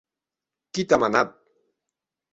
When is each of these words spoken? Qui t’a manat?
Qui 0.73 0.87
t’a 0.87 0.99
manat? 1.03 1.37